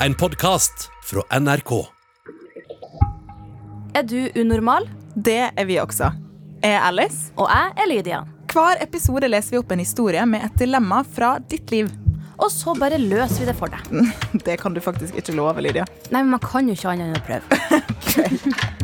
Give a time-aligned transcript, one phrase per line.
[0.00, 1.86] en podkast fra NRK.
[3.94, 4.88] Er du unormal?
[5.14, 6.10] Det er vi også.
[6.62, 7.32] Jeg er Alice.
[7.40, 8.22] Og jeg er Lydia.
[8.52, 11.90] Hver episode leser vi opp en historie med et dilemma fra ditt liv.
[12.36, 14.12] Og så bare løser vi det for deg.
[14.46, 15.88] Det kan du faktisk ikke love, Lydia.
[16.10, 18.66] Nei, men man kan jo ikke annet enn å prøve.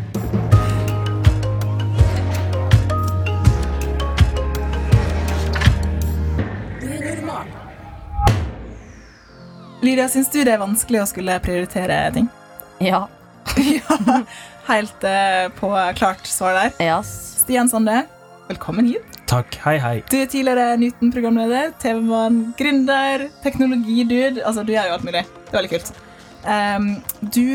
[9.82, 12.30] Lydia, syns du det er vanskelig å skulle prioritere ting?
[12.82, 13.04] Ja.
[13.62, 13.96] ja,
[14.66, 15.68] helt uh, på
[15.98, 16.72] klart svar der.
[16.82, 17.10] Yes.
[17.42, 18.00] Stian Sande,
[18.48, 19.18] velkommen hit.
[19.30, 19.54] Takk.
[19.62, 19.92] Hei, hei.
[20.10, 24.42] Du er tidligere Newton-programleder, TV-mann, gründer, teknologidude.
[24.42, 25.22] Altså, du gjør jo alt mulig.
[25.26, 25.92] Det er veldig kult.
[26.46, 26.88] Um,
[27.34, 27.46] du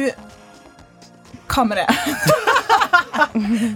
[1.52, 1.88] Hva med det?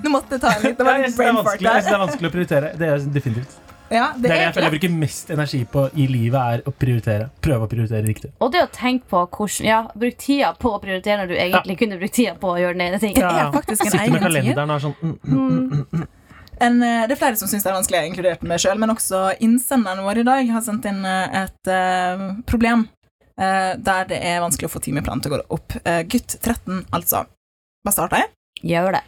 [0.06, 2.72] Nå måtte jeg ta en er brain fart det er vanskelig å prioritere.
[2.80, 3.60] Det er definitivt.
[3.92, 6.72] Ja, Det er det jeg føler jeg bruker mest energi på i livet, er å
[6.72, 7.28] prioritere.
[7.44, 8.32] Prøve å prioritere riktig.
[8.40, 11.78] Og det å tenke på hvordan Ja, bruk tida på å prioritere når du egentlig
[11.82, 13.20] kunne brukt tida på å gjøre den ene tingen.
[13.20, 16.10] Det er faktisk en Sitte med egen kalenderen og er sånn mm, mm, mm, mm.
[16.62, 19.22] En, eh, det er flere som syns det er vanskelig, inkludert meg sjøl, men også
[19.42, 22.86] innsenderen vår i dag har sendt inn eh, et uh, problem
[23.42, 25.74] uh, der det er vanskelig å få timeplanen til å gå opp.
[25.82, 27.26] Uh, gutt 13, altså.
[27.82, 28.32] Bare starter jeg.
[28.76, 29.02] Gjør det.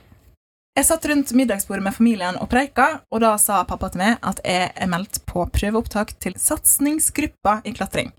[0.73, 4.39] Jeg satt rundt middagsbordet med familien og preika, og da sa pappa til meg at
[4.41, 8.09] jeg er meldt på prøveopptak til satsingsgruppa i klatring.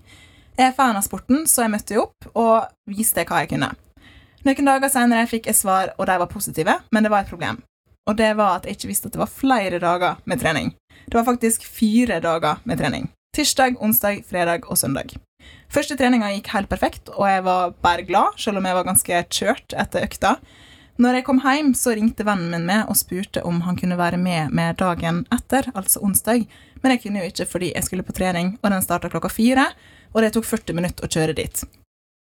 [0.55, 3.73] Jeg er fan av sporten, så jeg møtte opp og viste hva jeg kunne.
[4.47, 7.59] Noen dager senere fikk jeg svar, og de var positive, men det var et problem.
[8.07, 10.71] Og det var at jeg ikke visste at det var flere dager med trening.
[11.09, 13.09] Det var faktisk fire dager med trening.
[13.35, 15.17] Tirsdag, onsdag, fredag og søndag.
[15.67, 19.25] Første treninga gikk helt perfekt, og jeg var bare glad, selv om jeg var ganske
[19.27, 20.37] kjørt etter økta.
[20.95, 24.15] Når jeg kom hjem, så ringte vennen min meg og spurte om han kunne være
[24.15, 26.45] med med dagen etter, altså onsdag,
[26.79, 29.65] men jeg kunne jo ikke fordi jeg skulle på trening, og den starta klokka fire,
[30.13, 31.65] og det tok 40 minutter å kjøre dit.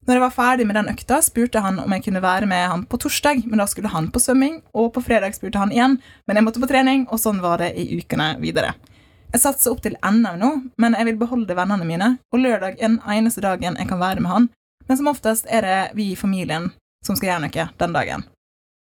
[0.07, 2.85] Når jeg var ferdig med den økta, spurte han om jeg kunne være med han
[2.89, 6.41] på torsdag, men da skulle han på svømming, og på fredag spurte han igjen, men
[6.41, 8.73] jeg måtte på trening, og sånn var det i ukene videre.
[9.35, 12.87] Jeg satser opp til NM nå, men jeg vil beholde vennene mine, og lørdag er
[12.87, 14.49] den eneste dagen jeg kan være med han,
[14.89, 16.71] men som oftest er det vi i familien
[17.05, 18.27] som skal gjøre noe den dagen.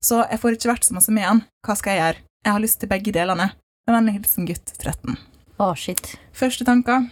[0.02, 1.44] Så jeg får ikke vært så masse med han.
[1.66, 2.24] Hva skal jeg gjøre?
[2.42, 3.52] Jeg har lyst til begge delene.
[3.86, 5.14] Med vennlig hilsen gutt 13.
[5.62, 6.16] Å, shit.
[6.34, 7.06] Første tanker?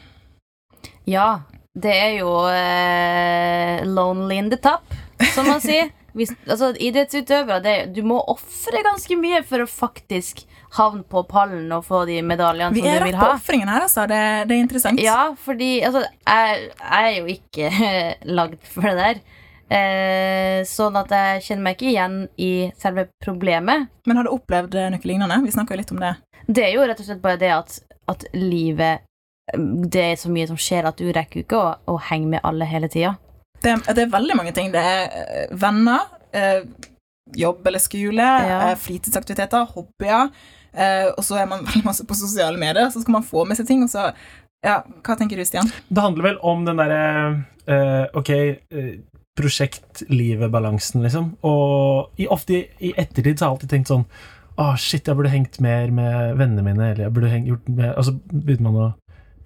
[1.09, 1.43] Ja,
[1.77, 4.89] det er jo eh, lonely in the top,
[5.35, 5.91] som man sier.
[6.17, 10.41] Hvis, altså, idrettsutøvere, det, du må ofre ganske mye for å faktisk
[10.79, 13.35] havne på pallen og få de medaljene Vi som er du rett vil på ha.
[13.37, 14.07] ofringen her, altså.
[14.09, 15.01] Det, det er interessant.
[15.05, 17.69] Ja, fordi altså, jeg, jeg er jo ikke
[18.39, 19.21] lagd for det der.
[19.69, 23.87] Eh, sånn at jeg kjenner meg ikke igjen i selve problemet.
[24.09, 25.37] Men har du opplevd noe lignende?
[25.45, 26.15] Vi snakka jo litt om det.
[26.49, 27.75] Det er jo rett og slett bare det at,
[28.09, 29.05] at livet
[29.53, 32.65] Det er så mye som skjer at du rekker ikke å, å henge med alle
[32.69, 33.15] hele tida.
[33.63, 33.75] det.
[33.95, 34.71] Det er veldig mange ting.
[34.73, 36.03] Det er eh, venner,
[36.33, 36.59] eh,
[37.37, 38.59] jobb eller skole, Ja.
[38.71, 40.29] eh, fritidsaktiviteter, hobbyer.
[40.73, 43.57] Eh, og så er man veldig masse på sosiale medier, så skal man få med
[43.57, 43.81] seg ting.
[43.85, 44.11] Og så,
[44.65, 45.69] ja, Hva tenker du, Stian?
[45.89, 47.01] Det handler vel om den derre
[47.65, 48.29] eh, Ok,
[48.73, 48.93] uh,
[49.39, 51.31] prosjekt-livet-balansen, liksom.
[51.47, 54.05] Og i, ofte i, ettertid så har jeg alltid tenkt sånn
[54.59, 56.89] Å, shit, jeg burde hengt mer med vennene mine.
[56.91, 58.89] Eller jeg burde hengt, gjort mer Og så begynner man å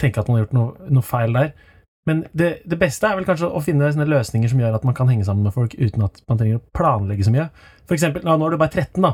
[0.01, 1.53] tenke at man har gjort noe, noe feil der.
[2.09, 5.07] Men det, det beste er vel kanskje å finne løsninger som gjør at man kan
[5.07, 7.45] henge sammen med folk uten at man trenger å planlegge så mye.
[7.87, 9.13] For eksempel, nå er du bare 13, da.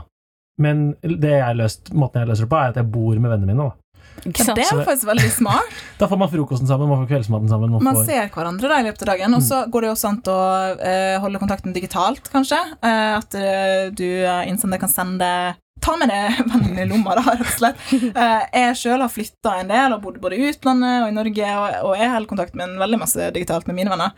[0.60, 3.54] Men det jeg løst, måten jeg løser det på, er at jeg bor med vennene
[3.54, 3.70] mine.
[3.70, 3.90] Da.
[4.28, 5.80] Ikke Ja, det er faktisk veldig smart.
[6.02, 7.72] da får man frokosten sammen, man får kveldsmaten sammen.
[7.78, 10.12] Man Man får, ser hverandre da i løpet av dagen, og så går det også
[10.12, 10.42] an å
[10.82, 12.60] uh, holde kontakten digitalt, kanskje.
[12.84, 15.32] Uh, at uh, du uh, innsender kan sende
[15.80, 17.84] Ta med det vennen i lomma, da, rett og slett.
[17.96, 21.54] Eh, jeg sjøl har flytta en del og bodd både i utlandet og i Norge,
[21.56, 24.12] og, og jeg holder kontakt med en veldig masse digitalt med mine venner.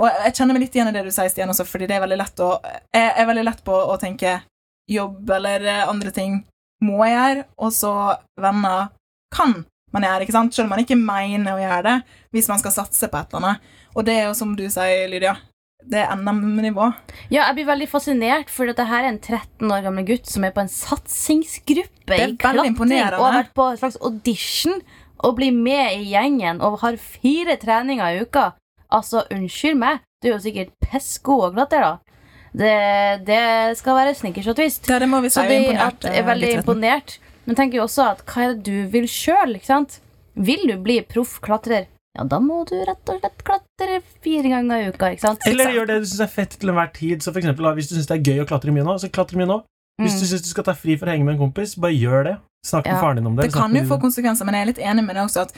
[0.00, 2.04] Og jeg kjenner meg litt igjen i det du sier, Stian, også, fordi det er
[2.06, 2.54] veldig lett å
[2.96, 4.38] Jeg er veldig lett på å tenke
[4.90, 6.40] jobb eller eh, andre ting
[6.82, 7.92] må jeg gjøre, og så
[8.42, 8.90] venner
[9.32, 9.62] kan
[9.94, 10.54] man gjøre, ikke sant?
[10.56, 11.96] Selv om man ikke mener å gjøre det,
[12.34, 13.72] hvis man skal satse på et eller annet.
[13.92, 15.36] Og det er jo som du sier, Lydia,
[15.92, 16.88] det er NM-nivå.
[17.32, 20.46] Ja, jeg blir veldig fascinert, for dette her er en 13 år gammel gutt som
[20.46, 24.82] er på en satsingsgruppe i klatring og har vært på en slags audition
[25.22, 28.52] og blir med i gjengen og har fire treninger i uka.
[28.92, 32.11] Altså, unnskyld meg, du er jo sikkert pissgod å klatre, da.
[32.52, 32.72] Det,
[33.26, 33.42] det
[33.78, 34.88] skal være snickers og twist.
[34.90, 35.38] Ja, det må vi si.
[35.38, 37.16] Så er imponert, er, er veldig imponert.
[37.46, 39.56] Men tenker jo også at hva er det du vil sjøl.
[40.32, 44.82] Vil du bli proff klatrer, ja, da må du rett og slett klatre fire ganger
[44.82, 45.44] i uka, ikke sant?
[45.48, 47.24] Eller gjør det du syns er fett til enhver tid.
[47.24, 49.40] Så for eksempel, Hvis du syns det er gøy å klatre mye nå, så klatre
[49.40, 49.62] mye nå.
[50.00, 50.28] Hvis du Mm.
[50.30, 52.36] syns du skal ta fri for å henge med en kompis, bare gjør det.
[52.64, 53.00] Snakk med Ja.
[53.00, 53.42] faren din om det.
[53.50, 55.52] Det kan jo få konsekvenser, men jeg er litt enig med deg også at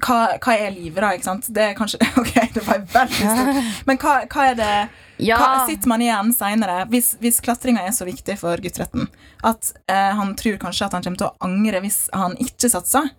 [0.00, 1.10] hva, hva er livet, da?
[1.14, 1.46] ikke sant?
[1.52, 3.86] Det er kanskje Ok, det var veldig stort.
[3.86, 4.88] Men hva, hva er det
[5.18, 5.36] Ja.
[5.38, 9.08] hva, Sitter man igjen seinere, hvis, hvis klatringa er så viktig for guttretten
[9.44, 13.10] at eh, han tror kanskje at han kommer til å angre hvis han ikke satser,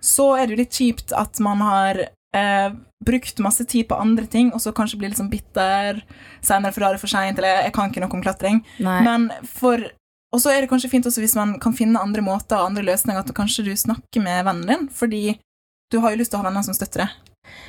[0.00, 2.70] så er det jo litt kjipt at man har eh,
[3.04, 6.02] brukt masse tid på andre ting, og så kanskje blir litt sånn bitter
[6.42, 8.64] seinere, for da er det for seint, eller jeg kan ikke noe om klatring.
[8.80, 9.02] Nei.
[9.02, 9.78] Men for
[10.32, 12.82] Og så er det kanskje fint også hvis man kan finne andre måter og andre
[12.84, 15.38] løsninger, at kanskje du snakker med vennen din, fordi
[15.92, 17.14] du har jo lyst til å ha venner som støtter deg.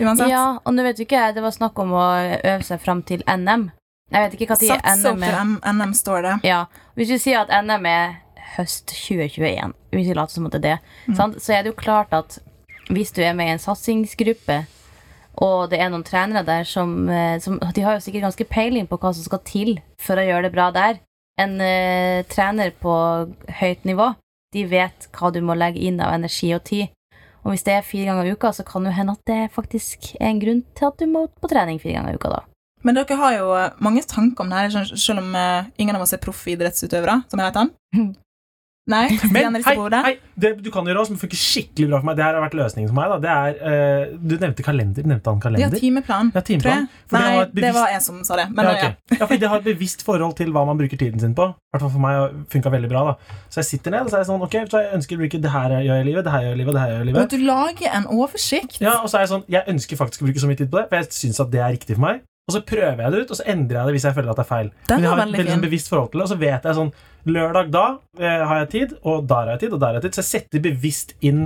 [0.03, 0.27] Uansett.
[0.27, 2.03] Ja, og nå vet du ikke jeg, det var snakk om å
[2.44, 3.69] øve seg fram til NM.
[4.11, 5.38] Jeg vet ikke opp NM er.
[5.39, 6.33] M- NM, står det.
[6.50, 6.65] Ja,
[7.00, 8.17] hvis vi sier at NM er
[8.57, 11.15] høst 2021, hvis vi later som at det er det, Mm.
[11.15, 11.35] sant?
[11.39, 12.39] så er det jo klart at
[12.89, 14.65] hvis du er med i en satsingsgruppe,
[15.39, 18.88] og det er noen trenere der som, eh, som De har jo sikkert ganske peiling
[18.89, 21.00] på hva som skal til for å gjøre det bra der.
[21.39, 22.94] En uh, trener på
[23.62, 24.12] høyt nivå,
[24.56, 26.89] de vet hva du må legge inn av energi og tid.
[27.45, 30.12] Og hvis det er fire ganger i uka, så kan det hende at det faktisk
[30.19, 32.41] er en grunn til at du må på trening fire ganger i uka, da.
[32.83, 36.03] Men dere har jo eh, mange tanker om det her, selv- om eh, ingen av
[36.06, 37.71] oss er proffidrettsutøvere, som jeg vet han.
[38.89, 39.03] Nei?
[39.30, 42.38] Men hei, hei, det du kan gjøre som funker skikkelig bra for meg, det her
[42.39, 43.12] har vært løsningen for meg.
[43.12, 43.18] Da.
[43.21, 45.06] Det er, uh, du nevnte kalender.
[45.06, 45.75] Nevnte han kalender?
[45.75, 46.63] Ja, timeplan, Ja, timeplan.
[46.63, 47.03] tror jeg.
[47.12, 48.47] For det Nei, det var jeg som sa det.
[48.57, 48.95] Men ja, okay.
[48.97, 49.08] ok.
[49.19, 51.50] Ja, fordi det har et bevisst forhold til hva man bruker tiden sin på.
[51.51, 53.04] I hvert fall for meg har funka veldig bra.
[53.10, 55.21] da Så jeg sitter ned og så er jeg sånn Ok, så jeg ønsker å
[55.24, 56.89] bruke det her gjør jeg i livet, det her gjør jeg i livet, det her
[56.94, 57.21] gjør jeg i livet.
[57.21, 58.81] Og du lager en oversikt.
[58.81, 60.80] Ja, og så er jeg sånn Jeg ønsker faktisk å bruke så mye tid på
[60.81, 62.25] det, for jeg syns at det er riktig for meg.
[62.50, 64.39] Og så prøver jeg det ut, og så endrer jeg det hvis jeg føler at
[64.39, 64.69] det er feil.
[64.89, 66.77] Den Men jeg har et veldig sånn bevisst forhold til det, og så vet jeg
[66.80, 66.92] sånn
[67.30, 67.83] Lørdag da
[68.18, 70.16] eh, har jeg tid, og der har jeg tid, og der har jeg tid.
[70.18, 71.44] Så jeg setter bevisst inn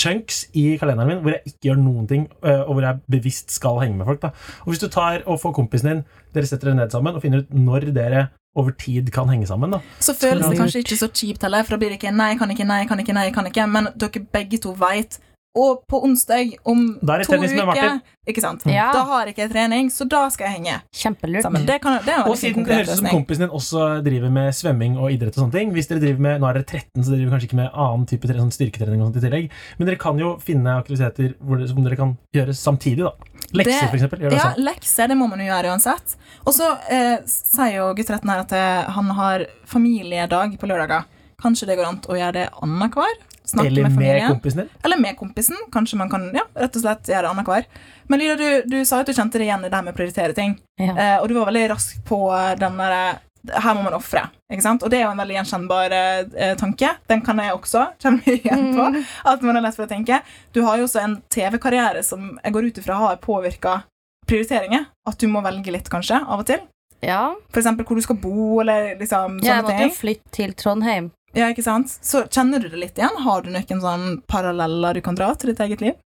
[0.00, 3.54] chunks i kalenderen min hvor jeg ikke gjør noen ting, eh, og hvor jeg bevisst
[3.54, 4.22] skal henge med folk.
[4.22, 4.32] da
[4.64, 6.04] Og hvis du tar og får kompisen din,
[6.34, 9.70] dere setter dere ned sammen og finner ut når dere over tid kan henge sammen.
[9.70, 12.34] da Så føles det kanskje ikke så kjipt heller, for da blir det ikke 'nei,
[12.38, 15.20] kan ikke', 'nei, kan ikke', nei, kan ikke, men dere begge to veit
[15.58, 17.96] Og på onsdag om to tennis med Martin.
[17.98, 18.62] uker Ikke sant?
[18.70, 18.92] Ja.
[18.94, 21.42] Da har jeg ikke trening, så da skal jeg henge Kjempelurt.
[21.66, 24.94] Det, kan, det Og siden det høres ut som kompisen din også driver med svømming
[25.00, 27.18] og idrett og sånne ting Hvis dere driver med, Nå er dere 13, så dere
[27.18, 29.50] driver kanskje ikke med annen type sånn styrketrening og sånt i tillegg.
[29.80, 33.12] Men dere kan jo finne aktiviteter hvor dere, som dere kan gjøre samtidig, da.
[33.50, 34.18] Lekser, Det- for eksempel.
[34.22, 34.64] Gjør det Ja, sånn.
[34.70, 36.14] lekser det må man jo gjøre uansett.
[36.46, 41.04] Og så eh, sier jo guttretten her at eh, han har familiedag på lørdager.
[41.42, 43.18] Kanskje det går an å gjøre det annenhver?
[43.50, 44.34] Snakke Eller med med familien?
[44.34, 44.68] kompisen din.
[44.86, 45.56] Eller med kompisen.
[45.74, 47.66] Kanskje man kan ja, rett og slett gjøre det annenhver.
[48.10, 49.98] Men Lyra, du, du sa at du kjente det igjen i det her med å
[49.98, 50.54] prioritere ting.
[50.78, 50.94] Ja.
[50.94, 52.22] Eh, og du var veldig rask på
[52.60, 53.18] den derre
[53.48, 54.26] her må man ofre.
[54.50, 56.90] Og det er jo en veldig gjenkjennbar eh, tanke.
[57.08, 58.88] Den kan jeg også kjenne meg igjen på.
[58.96, 58.98] Mm.
[59.32, 60.20] At man er lett for å tenke.
[60.52, 63.80] Du har jo også en TV-karriere som jeg går ut ifra har påvirka
[64.28, 64.90] prioriteringer.
[65.08, 66.60] At du må velge litt, kanskje, av og til.
[67.00, 70.52] Ja, eksempel hvor du skal bo, eller liksom ja jeg måtte måtte jo flytte til
[70.52, 71.08] Trondheim.
[71.36, 71.90] Ja, ikke sant?
[72.02, 73.20] Så kjenner du det litt igjen?
[73.22, 75.98] Har du noen sånn paralleller du kan dra til ditt eget liv?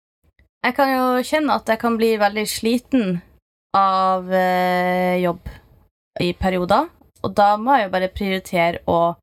[0.63, 3.21] Jeg kan jo kjenne at jeg kan bli veldig sliten
[3.77, 5.49] av eh, jobb
[6.23, 6.91] i perioder.
[7.23, 9.15] Og da må jeg jo bare prioritere å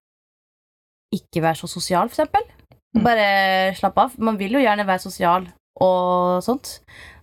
[1.15, 2.47] ikke være så sosial, for eksempel.
[2.95, 3.03] Mm.
[3.05, 3.29] Bare
[3.77, 4.19] slappe av.
[4.23, 5.47] Man vil jo gjerne være sosial
[5.83, 6.79] og sånt.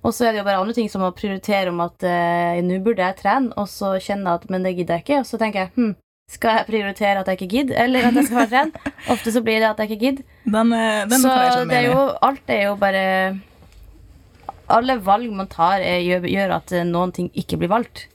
[0.06, 2.78] Og så er det jo bare andre ting som å prioritere om at eh, nå
[2.84, 5.64] burde jeg trene, og så kjenne at men det gidder jeg ikke, og så tenker
[5.64, 5.94] jeg hm,
[6.30, 8.78] skal jeg prioritere at jeg ikke gidder, eller at jeg skal være trent?
[9.14, 10.24] Ofte så blir det at jeg ikke gidder.
[10.44, 11.34] Den, eh, den Så
[11.70, 13.40] det er jo, alt er jo bare
[14.68, 18.08] Alle valg man tar, er, gjør, gjør at eh, noen ting ikke blir valgt.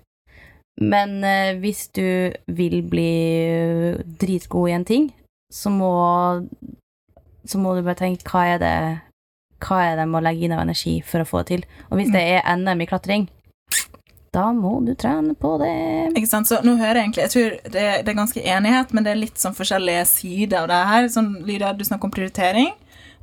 [0.81, 3.11] Men eh, hvis du vil bli
[3.47, 5.11] eh, dritgod i en ting,
[5.51, 5.91] så må
[7.47, 8.75] Så må du bare tenke hva er det
[9.63, 11.65] Hva er det jeg må legge inn av energi for å få det til.
[11.89, 13.29] Og hvis det er NM i klatring,
[14.31, 15.71] da må du trene på det.
[16.15, 16.47] Ikke sant?
[16.47, 19.19] Så nå hører jeg egentlig Jeg tror det, det er ganske enighet, men det er
[19.19, 21.07] litt sånn forskjellige sider av det her.
[21.11, 22.71] Sånn, Lydia, du snakker om prioritering,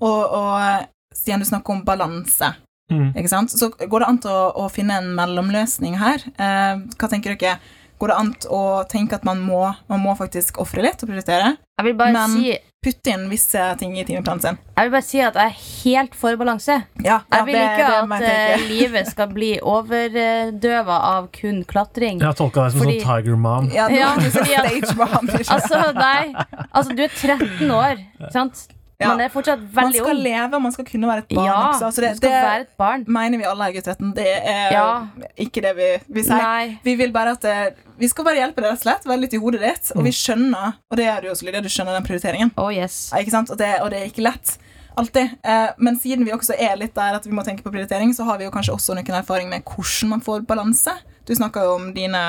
[0.04, 2.52] og, og Stian, du snakker om balanse.
[2.92, 3.10] Mm.
[3.16, 3.52] Ikke sant?
[3.52, 6.22] Så går det an å, å finne en mellomløsning her.
[6.36, 7.58] Eh, hva tenker dere?
[7.98, 11.56] Går det an å tenke at man må, man må faktisk ofre litt og prioritere?
[11.80, 14.58] Jeg vil bare Men- si Putte inn visse ting i timeplanen sin?
[14.76, 16.76] Jeg vil bare si at jeg er helt for balanse.
[17.02, 21.26] Ja, ja Jeg vil det- ikke det det at eh, livet skal bli overdøva av
[21.32, 22.20] kun klatring.
[22.20, 23.68] Jeg har tolka deg som Fordi- sånn Tiger Mom.
[23.74, 25.28] Ja, Ja, er du fordi at- stage mom.
[25.28, 26.32] Altså, nei.
[26.72, 27.96] Altså, du er 13 år,
[28.30, 28.68] sant?
[29.00, 29.08] Ja.
[29.12, 30.22] Man er fortsatt Man skal ung.
[30.24, 31.84] leve, man skal kunne være et barn Ja, også.
[31.86, 33.04] Altså det, det barn.
[33.06, 34.12] mener vi alle er guttretten.
[34.16, 35.06] Det er Ja.
[35.38, 36.42] ikke det vi, vi sier.
[36.42, 36.78] Nei.
[36.82, 39.04] Vi vil bare at det, Vi skal bare hjelpe deg, rett og slett.
[39.06, 39.92] Være litt i hodet ditt.
[39.96, 40.18] Og vi Mm.
[40.18, 42.50] skjønner, og det er du også, Lydia, du skjønner den prioriteringen.
[42.56, 43.12] Oh yes.
[43.14, 43.18] Ja?
[43.50, 44.58] Og det, og det er ikke lett.
[44.96, 45.30] Alltid.
[45.44, 48.24] Eh, men siden vi også er litt der at vi må tenke på prioritering, så
[48.24, 50.90] har vi jo kanskje også noen erfaring med hvordan man får balanse.
[51.28, 52.22] Du snakka jo om dine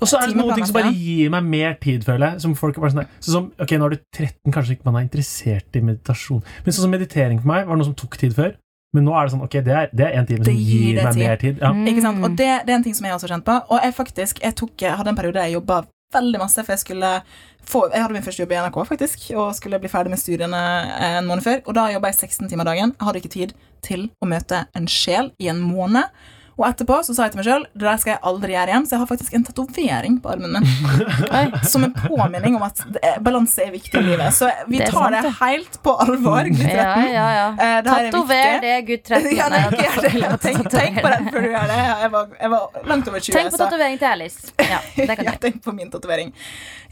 [0.00, 2.42] Og så er det noen ting som bare gir meg mer tid, føler jeg.
[2.44, 4.98] Som folk er bare sånn, sånn som, Ok, nå er du 13, kanskje ikke man
[5.00, 6.42] er interessert i meditasjon.
[6.64, 8.52] Men sånn som meditering for meg var noe som tok tid før.
[8.92, 10.82] Men nå er det sånn, ok, det er, det er en time Det som gir
[10.82, 11.22] gir meg tid.
[11.24, 11.62] mer tid.
[11.62, 11.70] Ja.
[11.72, 11.86] Mm.
[11.94, 12.24] Ikke sant?
[12.26, 13.54] Og det, det er en ting som jeg også har kjent på.
[13.72, 15.78] Og jeg faktisk, jeg, tok, jeg hadde en periode jeg jobba
[16.12, 17.12] veldig masse, for jeg skulle
[17.64, 20.60] få Jeg hadde min første jobb i NRK, faktisk, og skulle bli ferdig med studiene
[21.08, 21.62] en måned før.
[21.70, 22.92] Og da jobba jeg 16 timer dagen.
[22.98, 23.54] Jeg hadde ikke tid
[23.86, 26.10] til å møte en sjel i en måned.
[26.58, 28.84] Og etterpå så sa jeg til meg sjøl det der skal jeg aldri gjøre igjen,
[28.86, 30.66] så jeg har faktisk en tatovering på armen min.
[31.72, 32.82] Som en påminning om at
[33.24, 34.34] balanse er viktig i livet.
[34.36, 36.76] Så vi Det tar det helt på alvor, gutt 13.
[36.76, 37.46] Ja, ja, ja.
[37.52, 39.30] Eh, det er Tatover det, gutt 13.
[39.42, 40.38] Ja, Nei, det.
[40.42, 41.80] Tenk, tenk på den før du gjør det.
[42.04, 43.36] Jeg var, jeg var langt over 20.
[43.38, 44.52] Tenk på tatovering til Alice.
[44.60, 46.32] Ja, det kan ja, tenk på min tatovering.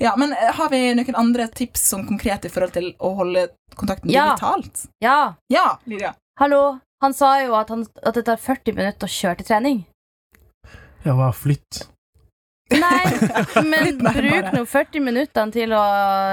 [0.01, 3.49] Ja, men eh, har vi noen andre tips som konkret i forhold til å holde
[3.77, 4.31] kontakten Ja.
[4.33, 4.87] digitalt?
[5.05, 6.15] Ja, Ja, Lydia.
[6.41, 6.79] hallo.
[7.01, 9.79] Han sa jo at, han, at det tar 40 minutter å kjøre til trening.
[11.07, 11.87] Ja, hva flytt?
[12.71, 13.03] Nei,
[13.73, 15.81] men bruk nå 40 minutter til å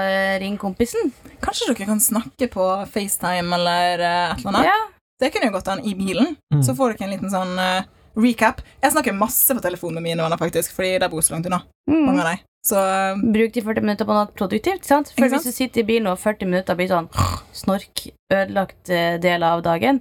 [0.06, 1.08] eh, ringe kompisen.
[1.42, 4.68] Kanskje dere kan snakke på FaceTime eller eh, et eller annet?
[4.68, 4.76] Ja.
[5.18, 6.36] Det kunne jo gått an i bilen.
[6.54, 6.60] Mm.
[6.62, 7.80] Så får dere en liten sånn uh,
[8.22, 8.60] recap.
[8.84, 11.64] Jeg snakker masse på telefonen med mine venner, faktisk, fordi de bor så langt unna.
[11.90, 12.20] Mange Mm.
[12.22, 12.44] av dem.
[12.68, 14.86] Så uh, Bruk de 40 minutter på noe produktivt.
[14.86, 15.10] sant?
[15.16, 17.08] For hvis du sitter i bilen og 40 minutter blir sånn
[17.56, 18.92] snork, ødelagt
[19.24, 19.98] del av dagen,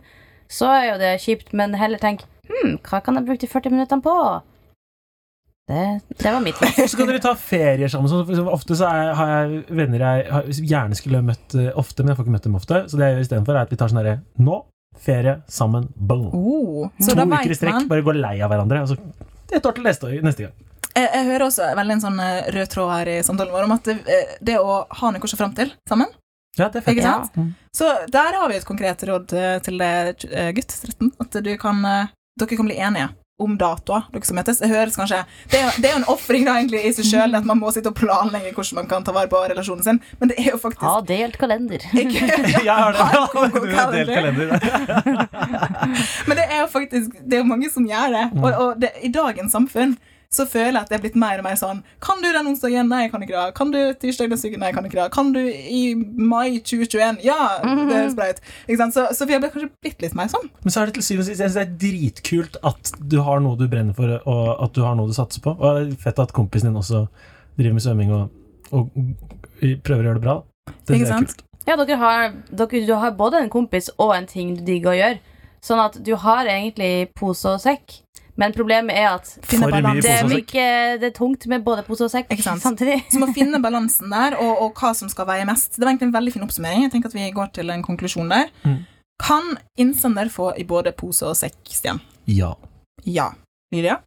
[0.52, 3.76] så er jo det kjipt, men heller tenk hm, hva kan jeg bruke de 40
[3.76, 4.16] minuttene på?
[5.68, 6.92] Det, det var mitt tips.
[6.92, 8.08] Så kan dere ta ferier sammen.
[8.08, 12.14] Så ofte så er, har jeg venner jeg har, gjerne skulle møtt eh, ofte, men
[12.14, 12.80] jeg får ikke møtt dem ofte.
[12.88, 14.62] Så det jeg gjør istedenfor, er at vi tar sånn herre Nå,
[15.04, 16.30] ferie, sammen, boom.
[16.32, 18.86] oh, så to da uker i strekk, bare gå lei av hverandre.
[18.86, 20.56] Og så et år til neste, neste gang.
[20.96, 23.76] jeg, jeg hører også veldig en sånn eh, rød tråd her i samtalen vår om
[23.76, 26.08] at det, eh, det å ha noe å se fram til sammen
[26.58, 27.06] Ja, det fikk jeg.
[27.06, 27.28] Ja.
[27.38, 27.54] Mm.
[27.78, 31.12] Så der har vi et konkret råd eh, til deg, eh, gutt 13.
[31.22, 32.08] At du kan, eh,
[32.40, 33.10] dere kan bli enige
[33.40, 34.58] om datoer, dere som møtes.
[34.64, 35.20] Det høres kanskje
[35.52, 37.92] Det er, jo- det er jo en ofring i seg sjøl, at man må sitte
[37.92, 40.82] og planlegge hvordan man kan ta vare på relasjonen sin, men det er jo faktisk
[40.82, 41.78] Ha delt kalender.
[42.02, 42.26] ikke,
[42.66, 43.06] Jeg har det.
[43.54, 44.58] Du har delt kalender.
[44.58, 46.28] kalender.
[46.28, 48.26] Men det er jo faktisk Det er jo mange som gjør det.
[48.42, 49.98] Og, og det, i dagens samfunn
[50.34, 52.90] så føler jeg at det er blitt mer og mer sånn Kan du den onsdagen?
[52.92, 53.54] Nei, jeg kan ikke det.
[53.56, 54.60] Kan du tirsdag den uken?
[54.60, 55.08] Nei, jeg kan ikke det.
[55.16, 57.22] Kan du i mai 2021?
[57.24, 58.42] Ja, det høres bra ut.
[58.68, 58.98] Ikke sant?
[58.98, 60.50] Så, så vi har kanskje blitt litt mer sånn.
[60.66, 63.18] Men så er det til syvende og sist jeg synes det er dritkult at du
[63.24, 65.56] har noe du brenner for, og at du har noe du satser på.
[65.56, 67.06] Og det er fett at kompisen din også
[67.58, 68.36] driver med svømming og,
[68.76, 68.92] og
[69.86, 70.38] prøver å gjøre det bra.
[70.84, 71.34] Det Ikke er sant?
[71.34, 71.44] kult.
[71.68, 75.00] Ja, dere har, dere, du har både en kompis og en ting du digger å
[75.00, 75.38] gjøre.
[75.68, 77.98] Sånn at du har egentlig pose og sekk.
[78.38, 80.68] Men problemet er at For mye det er, mye,
[81.02, 83.00] det er tungt med både pose og sekk samtidig.
[83.14, 85.74] Så må finne balansen der, og, og hva som skal veie mest.
[85.76, 86.86] Det var egentlig en veldig fin oppsummering.
[86.86, 88.54] Jeg tenker at vi går til en konklusjon der.
[88.64, 88.84] Mm.
[89.18, 92.02] Kan innsender få i både pose og sekk, Stian?
[92.30, 92.54] Ja.
[93.08, 93.32] Ja.
[93.74, 93.98] Lydia?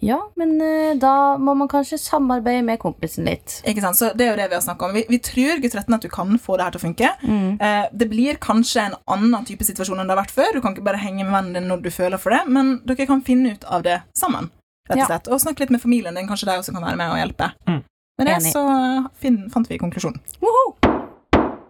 [0.00, 3.58] Ja, men eh, da må man kanskje samarbeide med kompisen litt.
[3.68, 3.98] Ikke sant?
[3.98, 4.96] Så det er jo det vi har snakket om.
[4.96, 7.12] Vi, vi tror gutt 13 at du kan få det her til å funke.
[7.20, 7.60] Mm.
[7.60, 10.56] Eh, det blir kanskje en annen type situasjon enn det har vært før.
[10.56, 13.08] Du kan ikke bare henge med vennen din når du føler for det, men dere
[13.10, 14.48] kan finne ut av det sammen.
[14.88, 15.28] rett Og slett.
[15.28, 17.52] Og snakke litt med familien din, kanskje de også kan være med og hjelpe.
[17.68, 17.82] Mm.
[18.18, 18.54] Med det Enig.
[18.56, 20.24] så eh, fin, fant vi konklusjonen.
[20.40, 20.81] Woho!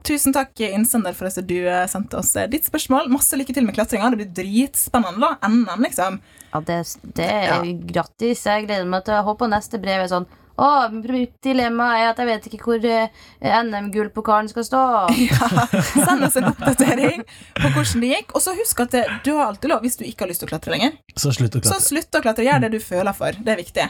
[0.03, 3.11] Tusen takk, innsender, for at du eh, sendte oss eh, ditt spørsmål.
[3.13, 4.11] Masse lykke til med klatringa.
[4.11, 5.49] Det blir dritspennende, da.
[5.49, 6.19] NM, liksom.
[6.53, 6.79] Ja, det,
[7.17, 8.43] det er grattis.
[8.49, 10.27] Jeg gleder meg til å håpe neste brev er sånn
[10.63, 14.83] Å, mitt dilemma er at jeg vet ikke hvor eh, NM-gullpokalen skal stå.
[15.31, 15.65] Ja,
[16.05, 17.25] Send oss en oppdatering
[17.57, 18.35] på hvordan det gikk.
[18.37, 20.51] Og så husk at det, du har alltid lov, hvis du ikke har lyst til
[20.51, 21.79] å klatre lenger, Så slutt å klatre.
[21.79, 22.47] så slutt å klatre.
[22.51, 23.39] Gjør det du føler for.
[23.39, 23.89] Det er viktig.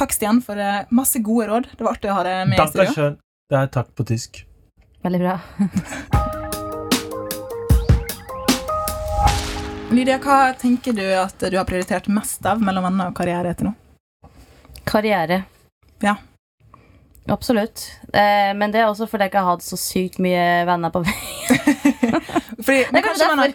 [0.00, 0.58] Takk, Stian, for
[0.90, 1.72] masse gode råd.
[1.76, 3.10] Det var artig å ha deg med i studio.
[3.54, 4.46] er takk på tysk.
[5.02, 5.38] Veldig bra.
[9.90, 13.70] Lydia, hva tenker du at du har prioritert mest av mellom venner og karriere til
[13.70, 13.72] nå?
[14.86, 15.42] Karriere.
[16.04, 16.14] Ja.
[17.28, 17.82] Absolutt.
[18.16, 21.02] Eh, men det er også fordi jeg ikke har hatt så sykt mye venner på
[21.04, 21.58] veien.
[22.60, 23.52] Fordi, Det er kanskje man har-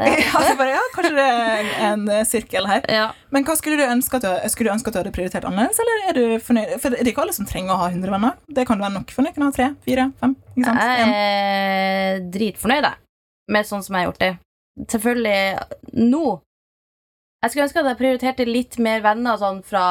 [0.00, 2.80] ja, bare, ja, kanskje det er en, en eh, sirkel her.
[2.90, 3.04] Ja.
[3.30, 5.78] Men hva skulle du ønske at du, skulle du ønske at du hadde prioritert annerledes,
[5.84, 6.72] eller er du fornøyd?
[6.82, 8.34] For det er ikke alle som trenger å ha 100 venner.
[8.50, 10.34] Det kan være nok for noen å ha tre, fire, fem.
[10.56, 10.82] Ikke sant?
[10.82, 13.00] Jeg er dritfornøyd jeg,
[13.54, 14.32] med sånn som jeg har gjort det.
[14.96, 16.24] Selvfølgelig nå.
[17.44, 19.84] Jeg skulle ønske at jeg prioriterte litt mer venner sånn fra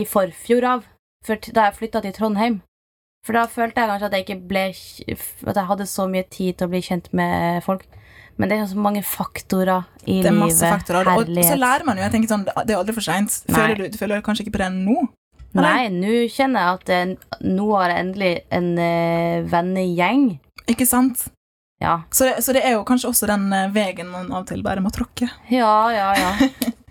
[0.00, 0.86] i forfjor av,
[1.26, 2.60] da jeg flytta til Trondheim.
[3.26, 4.64] For da følte jeg kanskje at jeg ikke ble
[5.50, 7.82] At jeg hadde så mye tid til å bli kjent med folk.
[8.36, 10.42] Men det er så mange faktorer i Det er livet.
[10.44, 11.08] masse faktorer.
[11.08, 11.50] Og Herlighet.
[11.50, 12.02] så lærer man jo.
[12.04, 13.38] jeg tenker sånn, Det er aldri for seint.
[13.48, 15.08] Føler du, du føler kanskje ikke på det nå?
[15.56, 15.70] eller?
[15.72, 20.26] Nei, nå kjenner jeg at eh, nå har jeg endelig en uh, vennegjeng.
[20.68, 21.28] Ikke sant?
[21.80, 22.02] Ja.
[22.12, 24.84] Så, så det er jo kanskje også den uh, veien man av og til bare
[24.84, 25.28] må tråkke.
[25.52, 26.32] Ja, ja, ja.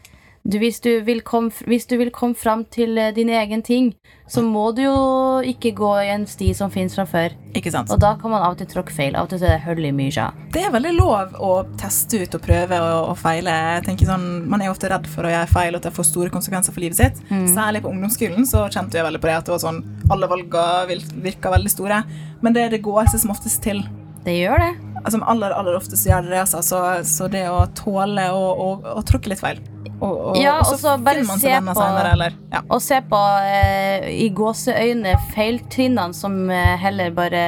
[0.45, 3.87] Du, hvis, du vil komme, hvis du vil komme fram til eh, din egen ting,
[4.29, 4.97] så må du jo
[5.41, 7.33] ikke gå i en sti som finnes fra før.
[7.57, 7.89] Ikke sant?
[7.89, 9.17] Og da kan man av og til tråkke feil.
[9.17, 10.27] Av og til så er det hull i myra.
[10.53, 11.49] Det er veldig lov å
[11.81, 13.57] teste ut og prøve og, og feile.
[13.79, 16.11] Jeg tenker sånn, Man er ofte redd for å gjøre feil og at det får
[16.11, 17.25] store konsekvenser for livet sitt.
[17.49, 19.81] Særlig på ungdomsskolen så kjente jeg veldig på det at det var sånn,
[20.13, 22.03] alle valgene virka veldig store.
[22.45, 23.81] Men det, er det går seg som oftest til.
[24.21, 24.73] Det gjør det.
[25.01, 26.61] Altså, aller, aller oftest gjør det det, altså.
[26.65, 29.71] Så, så det å tåle å tråkke litt feil
[30.05, 32.13] og, og, Ja, og så og så bare finner man se seg venner på- senere,
[32.15, 32.61] eller ja.
[32.69, 37.45] Og se på eh, i gåseøyne feiltrinnene som eh, heller bare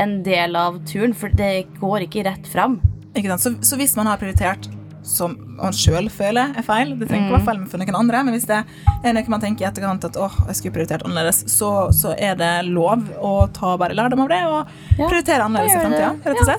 [0.00, 2.78] en del av turen, for det går ikke rett fram.
[3.12, 3.42] Ikke sant?
[3.44, 4.70] Så, så hvis man har prioritert
[5.02, 8.36] som man sjøl føler er feil, det trenger ikke være feil for noen andre, men
[8.36, 8.60] hvis det
[9.02, 12.38] er noe man tenker i etterkant at åh, jeg skulle prioritert annerledes, så, så er
[12.38, 16.12] det lov å ta bare lærdom av det og prioritere annerledes i og ja,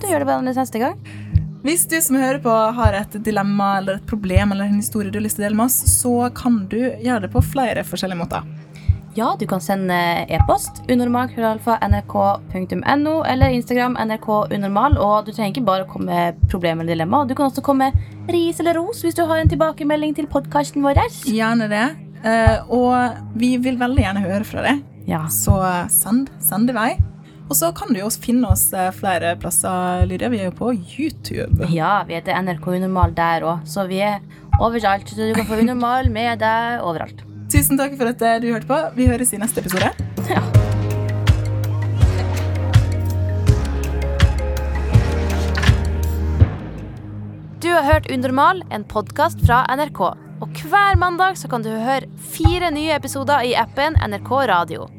[0.03, 1.00] du gjør det bare annerledes neste gang.
[1.63, 5.15] Hvis du som hører på har et dilemma eller et problem eller en historie du
[5.20, 8.20] har lyst til å dele med oss, så kan du gjøre det på flere forskjellige
[8.20, 8.41] måter.
[9.15, 9.93] Ja, du kan sende
[10.34, 14.96] e-post unormal.nrk.no eller Instagram nrk.unormal.
[14.98, 17.20] Og du trenger ikke bare å komme med problem eller dilemma.
[17.29, 20.82] Du kan også komme med ris eller ros hvis du har en tilbakemelding til podkasten
[20.86, 20.96] vår.
[21.29, 21.86] Gjerne det.
[22.25, 22.93] Eh, og
[23.38, 24.75] vi vil veldig gjerne høre fra deg,
[25.08, 25.25] Ja.
[25.27, 25.60] så
[25.91, 26.91] send, send det vei.
[27.50, 30.30] Og så kan du jo finne oss eh, flere plasser, Lydia.
[30.32, 31.68] Vi er jo på YouTube.
[31.74, 34.22] ja, vi heter NRK Unormal der òg, så vi er
[34.62, 35.10] overalt.
[35.10, 37.26] Så du kan få Unormal med deg overalt.
[37.54, 38.80] Tusen takk for at eh, du hørte på.
[38.98, 39.92] Vi høres i neste episode.
[40.32, 40.42] Ja.
[47.64, 50.02] Du har hørt Unormal, en podkast fra NRK.
[50.44, 54.90] Og hver mandag så kan du høre fire nye episoder i appen NRK Radio.